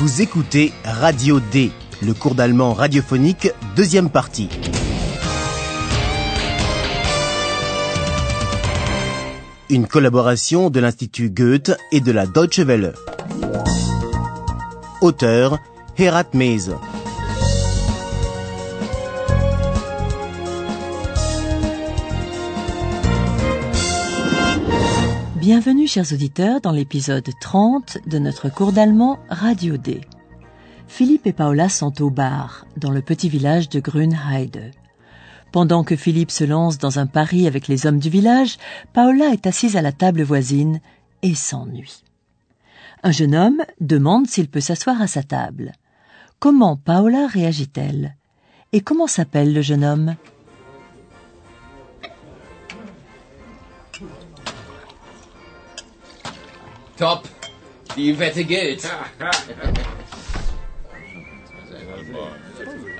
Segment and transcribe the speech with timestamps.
[0.00, 1.70] Vous écoutez Radio D,
[2.00, 4.48] le cours d'allemand radiophonique, deuxième partie.
[9.68, 12.94] Une collaboration de l'Institut Goethe et de la Deutsche Welle.
[15.02, 15.58] Auteur
[15.98, 16.70] Herat Mese.
[25.40, 30.02] Bienvenue chers auditeurs dans l'épisode 30 de notre cours d'allemand Radio D.
[30.86, 34.72] Philippe et Paola sont au bar, dans le petit village de Grünheide.
[35.50, 38.58] Pendant que Philippe se lance dans un pari avec les hommes du village,
[38.92, 40.82] Paola est assise à la table voisine
[41.22, 42.04] et s'ennuie.
[43.02, 45.72] Un jeune homme demande s'il peut s'asseoir à sa table.
[46.38, 48.14] Comment Paola réagit-elle?
[48.74, 50.16] Et comment s'appelle le jeune homme?
[57.00, 57.22] Top.
[57.96, 58.86] Die Wette gilt.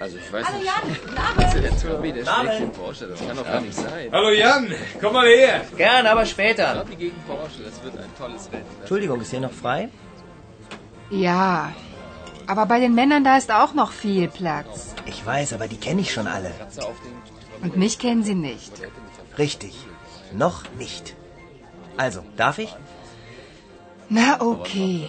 [0.00, 0.66] Also ich weiß Hallo nicht.
[0.66, 3.06] Jan, der schlägt den Porsche?
[3.08, 4.08] Das kann doch gar nicht sein.
[4.10, 5.60] Hallo Jan, komm mal her.
[5.76, 6.78] Gern, aber später.
[6.78, 8.64] Robby gegen Porsche, das wird ein tolles Rennen.
[8.80, 9.90] Entschuldigung, ist hier noch frei?
[11.10, 11.70] Ja,
[12.46, 14.94] aber bei den Männern da ist auch noch viel Platz.
[15.04, 16.52] Ich weiß, aber die kenne ich schon alle.
[17.60, 18.72] Und mich kennen sie nicht.
[19.36, 19.74] Richtig.
[20.32, 21.14] Noch nicht.
[21.98, 22.74] Also, darf ich?
[24.10, 25.08] Na okay.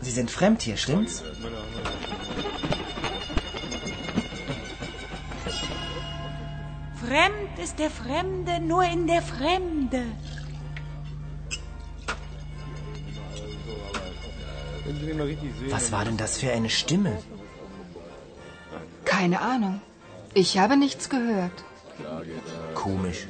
[0.00, 1.24] Sie sind fremd hier, stimmt's?
[7.04, 10.02] Fremd ist der Fremde nur in der Fremde.
[15.70, 17.18] Was war denn das für eine Stimme?
[19.04, 19.80] Keine Ahnung.
[20.32, 21.64] Ich habe nichts gehört.
[22.74, 23.26] Komisch.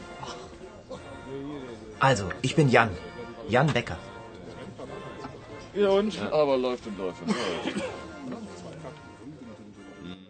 [2.09, 2.91] Also, ich bin Jan.
[3.49, 3.99] Jan Becker.
[5.83, 6.13] Ja und?
[6.41, 7.85] Aber läuft und läuft und läuft.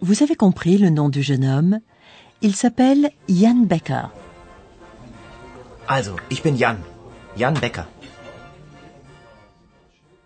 [0.00, 1.80] Vous avez compris le nom du jeune homme?
[2.42, 4.12] Il s'appelle Jan Becker.
[5.88, 6.78] Also, ich bin Jan.
[7.36, 7.86] Jan Becker.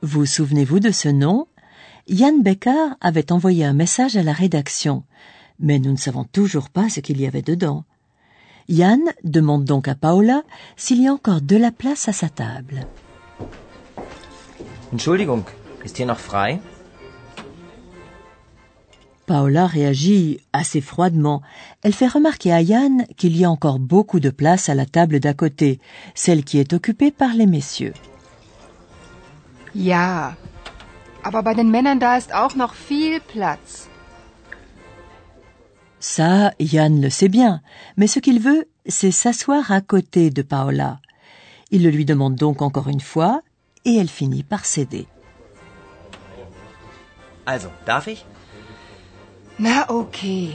[0.03, 1.47] Vous souvenez-vous de ce nom?
[2.09, 5.05] Jan Becker avait envoyé un message à la rédaction,
[5.59, 7.85] mais nous ne savons toujours pas ce qu'il y avait dedans.
[8.69, 10.43] Jan demande donc à Paola
[10.77, 12.87] s'il y a encore de la place à sa table.
[14.93, 15.45] Entschuldigung,
[15.85, 16.61] ist hier noch frei?
[19.27, 21.43] Paola réagit assez froidement.
[21.83, 25.21] Elle fait remarquer à Jan qu'il y a encore beaucoup de place à la table
[25.21, 25.81] d'à côté,
[26.15, 27.95] celle qui est occupée par les messieurs.
[29.75, 30.37] Ja,
[31.23, 33.88] aber bei den Männern da ist auch noch viel Platz.
[36.17, 37.61] Ça, Yann le sait bien,
[37.99, 41.01] mais ce qu'il veut, c'est s'asseoir à côté de Paola.
[41.71, 43.43] Il le lui demande donc encore une fois,
[43.85, 45.07] et elle finit par céder.
[47.45, 48.25] Also, darf ich?
[49.59, 50.55] Na okay.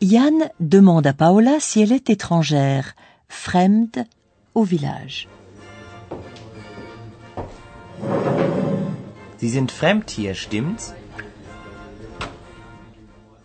[0.00, 2.94] Yann demande à Paola si elle est étrangère,
[3.28, 4.06] fremd,
[4.54, 5.28] au village.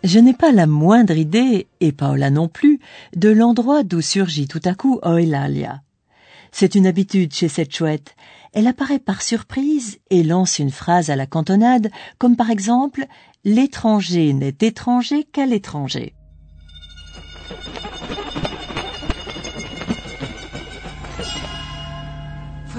[0.04, 2.80] Je n'ai pas la moindre idée, et Paola non plus,
[3.14, 5.82] de l'endroit d'où surgit tout à coup Eulalia.
[6.50, 8.14] C'est une habitude chez cette chouette.
[8.52, 13.06] Elle apparaît par surprise et lance une phrase à la cantonade, comme par exemple
[13.44, 16.14] L'étranger n'est étranger qu'à l'étranger.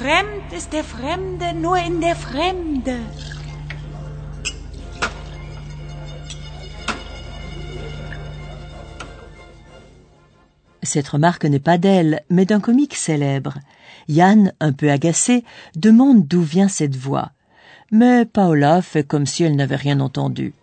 [0.04, 2.98] Fremd ist der Fremde nur in der Fremde.
[10.82, 13.54] Cette remarque n'est pas d'elle, mais d'un comique célèbre.
[14.10, 15.46] Yann, un peu agacé,
[15.78, 17.32] demande d'où vient cette voix.
[17.90, 20.54] Mais Paola fait comme si elle n'avait rien entendu.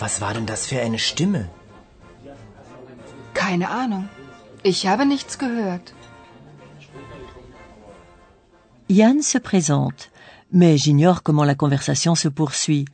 [0.00, 1.48] Was war denn das für eine Stimme?
[3.34, 4.08] Keine Ahnung.
[4.64, 5.94] Ich habe nichts gehört.
[8.90, 10.10] Yann se présente,
[10.50, 12.86] mais j'ignore comment la conversation se poursuit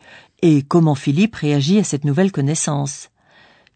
[0.42, 3.08] et comment Philippe réagit à cette nouvelle connaissance.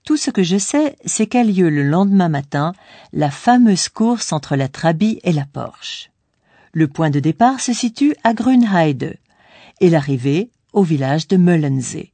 [0.05, 2.75] Tout ce que je sais, c'est qu'a lieu le lendemain matin
[3.15, 6.11] la fameuse course entre la Trabi et la Porsche.
[6.75, 9.19] Le point de départ se situe à Grünheide
[9.81, 12.13] et l'arrivée au village de Möllensee.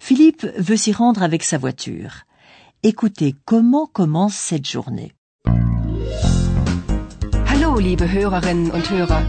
[0.00, 2.22] Philippe veut s'y rendre avec sa voiture.
[2.82, 5.12] Écoutez comment commence cette journée.
[7.74, 9.28] Hallo, liebe Hörerinnen und Hörer.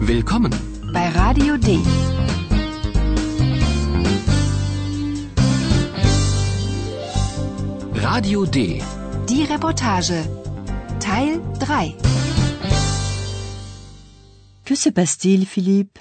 [0.00, 0.54] Willkommen.
[0.92, 1.80] Bei Radio D.
[7.96, 8.80] Radio D.
[9.28, 10.24] Die Reportage.
[11.00, 11.96] Teil 3.
[14.64, 16.00] Que se passe-t-il, Philippe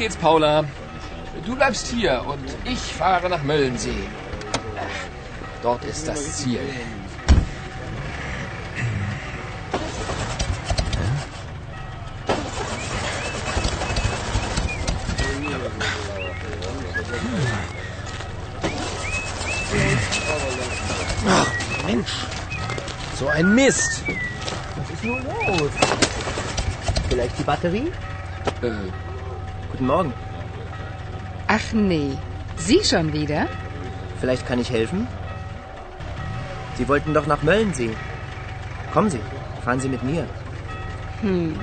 [0.00, 0.64] geht's, Paula.
[1.44, 4.08] Du bleibst hier und ich fahre nach Möllensee.
[4.74, 6.60] Ach, Dort ist das Ziel.
[21.84, 22.10] Mensch,
[23.18, 24.02] so ein Mist.
[24.76, 25.70] Was ist nur los?
[27.10, 27.92] Vielleicht die Batterie?
[28.62, 29.09] Äh,
[29.80, 30.12] Guten Morgen.
[31.46, 32.18] Ach nee.
[32.56, 33.48] Sie schon wieder?
[34.20, 35.08] Vielleicht kann ich helfen?
[36.74, 37.96] Sie wollten doch nach Möllensee.
[38.92, 39.20] Kommen Sie,
[39.64, 40.26] fahren Sie mit mir.
[41.22, 41.58] Hm.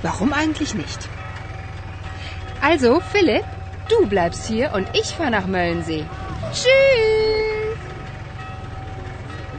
[0.00, 1.06] Warum eigentlich nicht?
[2.62, 3.44] Also, Philipp,
[3.90, 6.06] du bleibst hier und ich fahre nach Möllensee.
[6.50, 7.78] Tschüss!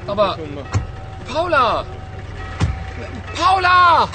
[0.08, 0.40] aber
[1.32, 1.86] Paula!
[3.38, 4.10] Paula!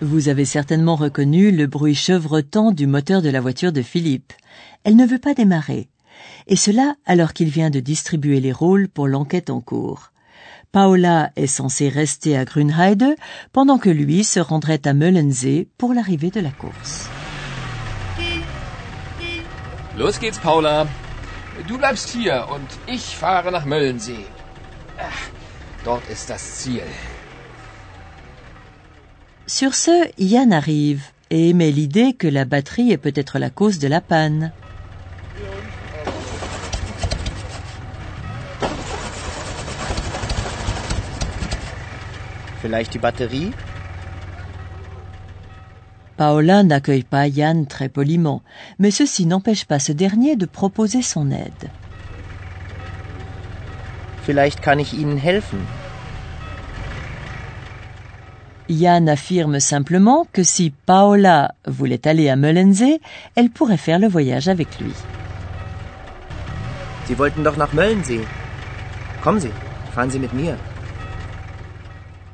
[0.00, 4.32] Vous avez certainement reconnu le bruit chevrotant du moteur de la voiture de Philippe.
[4.84, 5.88] Elle ne veut pas démarrer.
[6.46, 10.12] Et cela alors qu'il vient de distribuer les rôles pour l'enquête en cours.
[10.70, 13.16] Paola est censée rester à Grünheide
[13.52, 17.08] pendant que lui se rendrait à Möllensee pour l'arrivée de la course.
[19.96, 20.86] Los geht's, Paula.
[21.66, 24.26] Du bleibst hier und ich fahre nach Möllensee.
[25.84, 26.86] Dort ist das Ziel.
[29.48, 33.88] Sur ce, Yann arrive et émet l'idée que la batterie est peut-être la cause de
[33.88, 34.52] la panne.
[42.60, 43.52] Vielleicht die Batterie?
[46.18, 48.42] Paola n'accueille pas Yann très poliment,
[48.78, 51.70] mais ceci n'empêche pas ce dernier de proposer son aide.
[54.26, 55.60] Vielleicht kann ich Ihnen helfen.
[58.68, 63.00] Yann affirme simplement que si Paola voulait aller à Möllensee,
[63.34, 64.92] elle pourrait faire le voyage avec lui.
[67.06, 68.20] Sie wollten doch nach Möllensee.
[69.22, 69.52] Kommen Sie,
[69.94, 70.56] fahren Sie mit mir.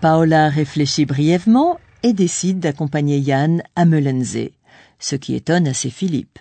[0.00, 4.52] Paola réfléchit brièvement et décide d'accompagner Yann à Möllensee,
[4.98, 6.38] ce qui étonne assez Philippe.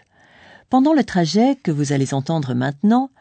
[0.70, 3.12] Pendant le trajet que vous allez entendre maintenant,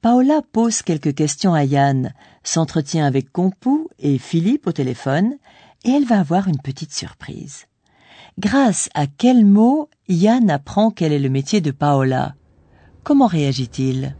[0.00, 5.34] Paola pose quelques questions à Yann, s'entretient avec Compu et Philippe au téléphone,
[5.84, 7.66] et elle va avoir une petite surprise.
[8.38, 12.34] Grâce à quel mot Yann apprend quel est le métier de Paola
[13.02, 14.14] Comment réagit-il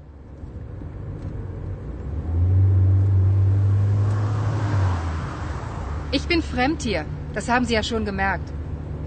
[6.13, 7.05] Ich bin fremd hier.
[7.35, 8.53] Das haben Sie ja schon gemerkt.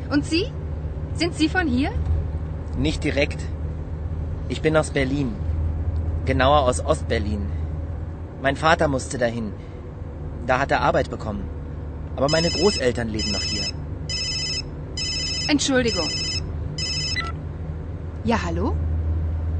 [0.09, 0.45] Und Sie?
[1.15, 1.91] Sind Sie von hier?
[2.77, 3.41] Nicht direkt.
[4.47, 5.35] Ich bin aus Berlin.
[6.25, 7.45] Genauer aus Ostberlin.
[8.41, 9.51] Mein Vater musste dahin.
[10.47, 11.43] Da hat er Arbeit bekommen.
[12.15, 13.63] Aber meine Großeltern leben noch hier.
[15.47, 16.09] Entschuldigung.
[18.23, 18.75] Ja, hallo?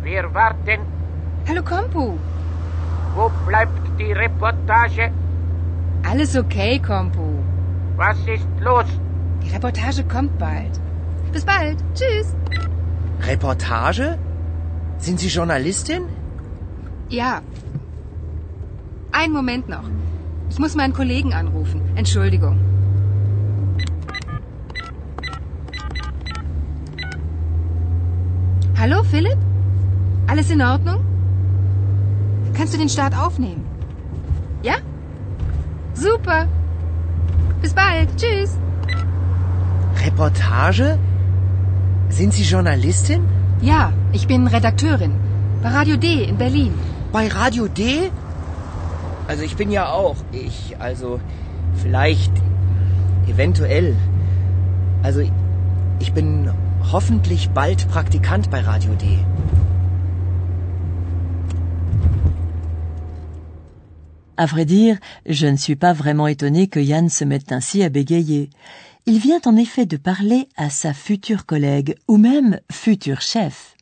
[0.03, 0.81] Wir warten.
[1.47, 2.17] Hallo Kompu.
[3.15, 5.11] Wo bleibt die Reportage?
[6.09, 7.27] Alles okay, Kompu.
[7.97, 8.85] Was ist los?
[9.43, 10.79] Die Reportage kommt bald.
[11.31, 11.77] Bis bald.
[11.95, 12.33] Tschüss.
[13.27, 14.17] Reportage?
[14.99, 16.03] Sind Sie Journalistin?
[17.09, 17.41] Ja.
[19.11, 19.83] Einen Moment noch.
[20.53, 21.81] Ich muss meinen Kollegen anrufen.
[21.95, 22.59] Entschuldigung.
[28.77, 29.39] Hallo, Philipp?
[30.27, 31.03] Alles in Ordnung?
[32.53, 33.65] Kannst du den Start aufnehmen?
[34.61, 34.75] Ja?
[35.95, 36.47] Super.
[37.63, 38.15] Bis bald.
[38.15, 38.55] Tschüss.
[40.05, 40.99] Reportage?
[42.09, 43.23] Sind Sie Journalistin?
[43.59, 45.13] Ja, ich bin Redakteurin.
[45.63, 46.73] Bei Radio D in Berlin.
[47.11, 48.11] Bei Radio D?
[49.27, 50.17] Also ich bin ja auch.
[50.31, 51.19] Ich, also
[51.75, 52.31] vielleicht,
[53.27, 53.95] eventuell.
[55.01, 55.21] Also
[55.99, 56.49] ich bin
[56.91, 59.19] hoffentlich bald Praktikant bei Radio D.
[64.35, 67.89] À vrai dire, je ne suis pas vraiment étonné que Yann se mette ainsi à
[67.89, 68.49] bégayer.
[69.05, 73.75] Il vient en effet de parler à sa future collègue, ou même futur chef.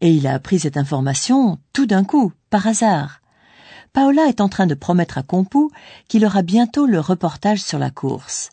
[0.00, 3.20] Et il a appris cette information tout d'un coup, par hasard.
[3.98, 5.70] Paola est en train de promettre à Compu
[6.06, 8.50] qu'il aura bientôt le reportage sur la course.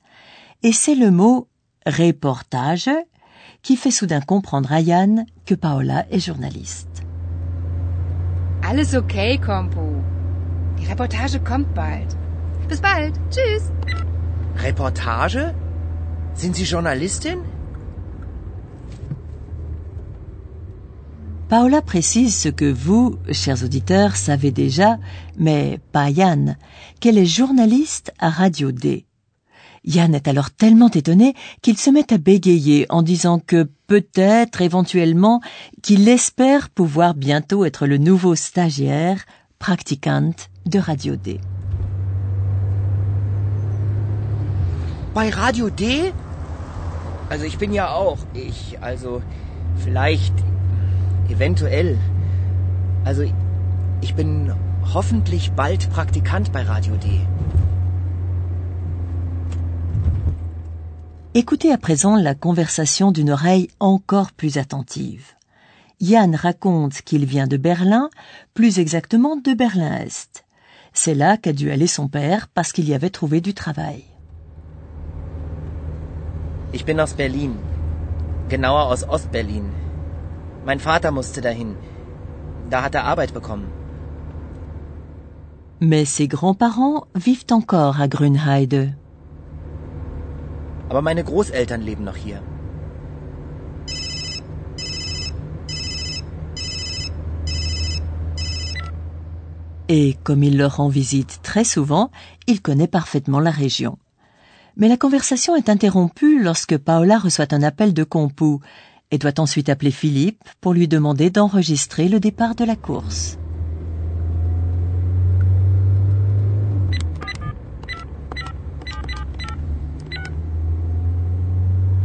[0.63, 1.47] Et c'est le mot
[1.85, 2.89] reportage
[3.61, 7.03] qui fait soudain comprendre à Yann que Paola est journaliste.
[8.63, 10.01] Alles okay, Kompo.
[10.79, 12.17] Die Reportage kommt bald.
[12.67, 13.13] Bis bald.
[13.29, 13.69] Tschüss.
[14.55, 15.53] Reportage?
[16.33, 17.37] Sind Sie Journalistin?
[21.47, 24.97] Paola précise ce que vous, chers auditeurs, savez déjà,
[25.37, 26.57] mais pas Yann,
[26.99, 29.05] qu'elle est journaliste à Radio D.
[29.83, 35.39] Yann est alors tellement étonné qu'il se met à bégayer en disant que peut-être, éventuellement,
[35.83, 39.23] qu'il espère pouvoir bientôt être le nouveau stagiaire,
[39.59, 41.39] practicante de Radio D.
[45.13, 46.11] Bei Radio D?
[47.29, 48.17] Also ich bin ja auch.
[48.33, 49.21] Ich, also
[49.77, 50.33] vielleicht,
[51.29, 51.97] eventuell.
[53.03, 53.23] Also
[54.01, 54.51] ich bin
[54.93, 57.21] hoffentlich bald Praktikant bei Radio D.
[61.33, 65.33] Écoutez à présent la conversation d'une oreille encore plus attentive.
[65.99, 68.09] Yann raconte qu'il vient de Berlin,
[68.53, 70.45] plus exactement de Berlin-Est.
[70.93, 74.03] C'est là qu'a dû aller son père parce qu'il y avait trouvé du travail.
[76.73, 77.51] Ich bin aus Berlin.
[78.49, 79.84] Genauer aus Ostberlin.
[80.65, 81.75] Mein Vater musste dahin.
[82.71, 83.67] Da hat er Arbeit bekommen.
[85.79, 88.95] Mais ses grands-parents vivent encore à Grünheide.
[90.89, 92.41] Aber meine Großeltern leben noch hier.
[99.87, 102.09] Et comme il leur rend visite très souvent,
[102.47, 103.99] il connaît parfaitement la région.
[104.77, 108.57] Mais la conversation est interrompue lorsque Paola reçoit un appel de Compu
[109.15, 113.37] et doit ensuite appeler Philippe pour lui demander d'enregistrer le départ de la course.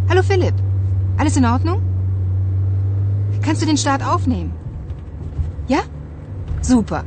[0.08, 0.54] Hallo Philipp.
[1.18, 1.80] Alles in Ordnung?
[3.42, 4.52] Kannst du den Start aufnehmen?
[5.68, 5.80] Ja?
[6.62, 7.04] Super.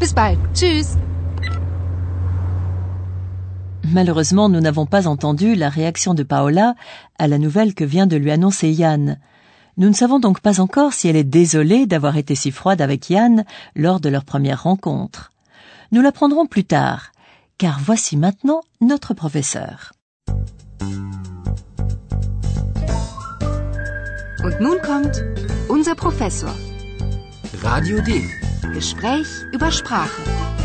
[0.00, 0.38] Bis bald.
[0.54, 0.96] Tschüss.
[3.92, 6.74] Malheureusement, nous n'avons pas entendu la réaction de Paola
[7.18, 9.18] à la nouvelle que vient de lui annoncer Yann.
[9.76, 13.10] Nous ne savons donc pas encore si elle est désolée d'avoir été si froide avec
[13.10, 15.32] Yann lors de leur première rencontre.
[15.92, 17.12] Nous l'apprendrons plus tard,
[17.58, 19.92] car voici maintenant notre professeur.
[24.46, 25.24] Und nun kommt
[25.68, 26.54] unser Professor.
[27.62, 28.22] Radio D.
[28.72, 30.55] Gespräch über Sprache.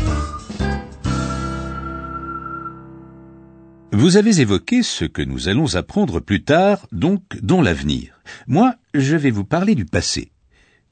[4.02, 8.20] Vous avez évoqué ce que nous allons apprendre plus tard, donc dans l'avenir.
[8.48, 10.32] Moi, je vais vous parler du passé.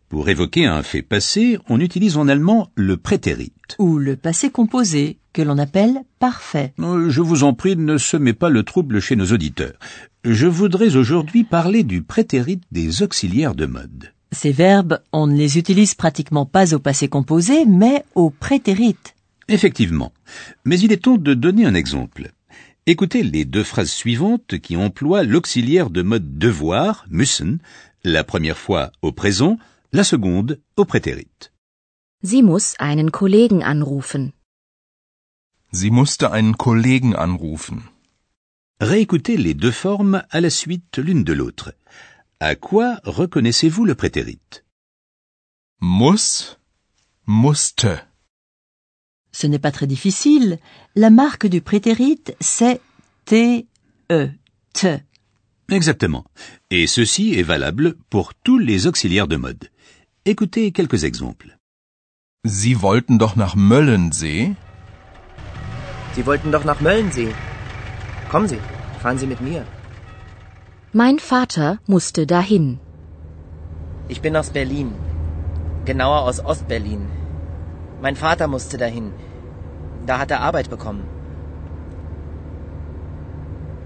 [0.08, 3.52] Pour évoquer un fait passé, on utilise en allemand le prétérit.
[3.80, 6.72] Ou le passé composé, que l'on appelle parfait.
[6.78, 9.80] Euh, Je vous en prie, ne semez pas le trouble chez nos auditeurs.
[10.22, 14.12] Je voudrais aujourd'hui parler du prétérit des auxiliaires de mode.
[14.30, 18.94] Ces verbes, on ne les utilise pratiquement pas au passé composé, mais au prétérit.
[19.48, 20.12] Effectivement.
[20.64, 22.30] Mais il est temps de donner un exemple.
[22.92, 27.60] Écoutez les deux phrases suivantes qui emploient l'auxiliaire de mode devoir, müssen,
[28.02, 29.58] la première fois au présent,
[29.92, 31.52] la seconde au prétérit.
[32.24, 34.32] Sie muss einen Kollegen anrufen.
[35.70, 37.82] Sie musste einen Kollegen anrufen.
[38.80, 41.72] Réécoutez les deux formes à la suite l'une de l'autre.
[42.40, 44.64] À quoi reconnaissez-vous le prétérit
[45.80, 46.58] Muss,
[47.28, 47.86] musste.
[49.32, 50.58] Ce n'est pas très difficile.
[50.96, 52.80] La marque du prétérit, c'est
[53.26, 54.30] T-E,
[54.72, 54.98] te.
[55.70, 56.24] Exactement.
[56.70, 59.68] Et ceci est valable pour tous les auxiliaires de mode.
[60.24, 61.56] Écoutez quelques exemples.
[62.44, 64.56] Sie wollten doch nach Möllensee?
[66.14, 67.32] Sie wollten doch nach Möllensee.
[68.30, 68.58] Kommen Sie,
[69.00, 69.64] fahren Sie mit mir.
[70.92, 72.80] Mein Vater musste dahin.
[74.08, 74.92] Ich bin aus Berlin.
[75.84, 77.19] Genauer aus Ostberlin.
[78.02, 79.12] Mein Vater musste dahin.
[80.06, 81.02] Da hat er Arbeit bekommen.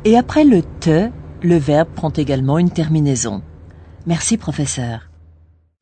[0.05, 1.11] Et après le te,
[1.43, 3.43] le verbe prend également une terminaison.
[4.07, 5.11] Merci professeur.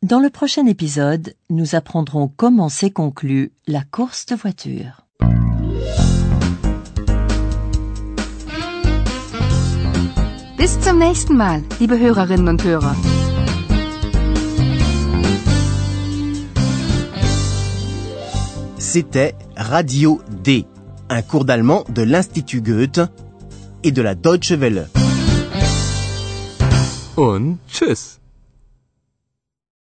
[0.03, 5.03] Dans le prochain épisode, nous apprendrons comment s'est conclue la course de voiture.
[10.57, 12.95] Bis zum nächsten Mal, liebe Hörerinnen und Hörer.
[18.93, 20.67] C'était Radio D,
[21.09, 23.01] un cours d'allemand de l'Institut Goethe
[23.83, 24.87] et de la Deutsche Welle.
[27.17, 28.22] Und tschüss.